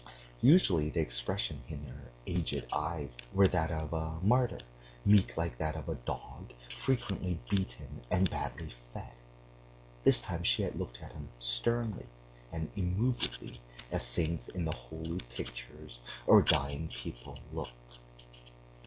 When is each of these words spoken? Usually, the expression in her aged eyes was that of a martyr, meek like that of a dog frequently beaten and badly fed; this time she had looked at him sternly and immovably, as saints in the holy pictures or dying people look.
Usually, 0.41 0.89
the 0.89 0.99
expression 0.99 1.61
in 1.69 1.83
her 1.83 2.09
aged 2.25 2.65
eyes 2.73 3.17
was 3.35 3.51
that 3.51 3.69
of 3.69 3.93
a 3.93 4.19
martyr, 4.23 4.61
meek 5.05 5.37
like 5.37 5.59
that 5.59 5.75
of 5.75 5.87
a 5.87 5.93
dog 5.93 6.53
frequently 6.71 7.39
beaten 7.47 8.01
and 8.09 8.27
badly 8.27 8.71
fed; 8.95 9.13
this 10.03 10.19
time 10.23 10.41
she 10.41 10.63
had 10.63 10.73
looked 10.73 11.03
at 11.03 11.13
him 11.13 11.29
sternly 11.37 12.07
and 12.51 12.71
immovably, 12.75 13.61
as 13.91 14.03
saints 14.03 14.49
in 14.49 14.65
the 14.65 14.71
holy 14.71 15.19
pictures 15.35 15.99
or 16.25 16.41
dying 16.41 16.87
people 16.87 17.37
look. 17.53 17.69